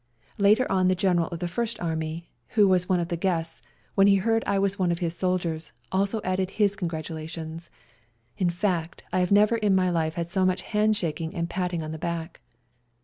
[0.39, 3.61] Later on the General of the First Army, who was one of the guests,
[3.93, 7.69] when he heard I was one of his soldiers, also added his congratulations;
[8.35, 11.91] in fact, I have never in my life had so much handshaking and patting on
[11.91, 12.41] the back.